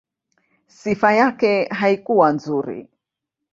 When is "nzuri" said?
2.31-2.87